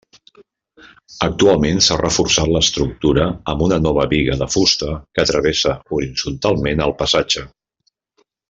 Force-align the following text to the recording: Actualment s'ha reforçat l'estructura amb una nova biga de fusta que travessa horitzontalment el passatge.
Actualment 1.25 1.81
s'ha 1.87 1.97
reforçat 1.99 2.49
l'estructura 2.55 3.27
amb 3.53 3.63
una 3.67 3.79
nova 3.89 4.07
biga 4.15 4.39
de 4.43 4.49
fusta 4.57 4.93
que 5.19 5.27
travessa 5.35 5.77
horitzontalment 5.99 6.87
el 6.91 6.97
passatge. 7.05 7.47